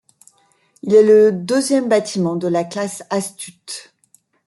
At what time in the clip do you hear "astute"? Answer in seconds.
3.11-3.93